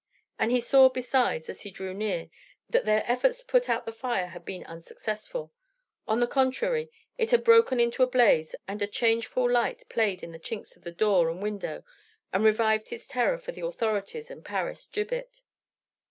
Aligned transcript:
And 0.39 0.49
he 0.49 0.59
saw 0.59 0.89
besides, 0.89 1.47
as 1.47 1.61
he 1.61 1.69
drew 1.69 1.93
near, 1.93 2.31
that 2.67 2.85
their 2.85 3.03
efforts 3.05 3.37
to 3.41 3.45
put 3.45 3.69
out 3.69 3.85
the 3.85 3.91
fire 3.91 4.29
had 4.29 4.43
been 4.43 4.63
unsuccessful; 4.65 5.53
on 6.07 6.19
the 6.19 6.25
contrary, 6.25 6.89
it 7.19 7.29
had 7.29 7.43
broken 7.43 7.79
into 7.79 8.01
a 8.01 8.07
blaze, 8.07 8.55
and 8.67 8.81
a 8.81 8.87
changeful 8.87 9.47
light 9.47 9.87
played 9.89 10.23
in 10.23 10.31
the 10.31 10.39
chinks 10.39 10.75
of 10.75 10.81
the 10.81 10.91
door 10.91 11.29
and 11.29 11.39
window, 11.39 11.83
and 12.33 12.43
revived 12.43 12.89
his 12.89 13.05
terror 13.05 13.37
for 13.37 13.51
the 13.51 13.63
authorities 13.63 14.31
and 14.31 14.43
Paris 14.43 14.87
gibbet. 14.91 15.43